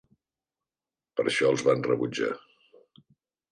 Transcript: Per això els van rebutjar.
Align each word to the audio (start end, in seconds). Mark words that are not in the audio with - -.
Per 1.19 1.27
això 1.33 1.53
els 1.55 1.65
van 1.69 1.85
rebutjar. 1.91 2.33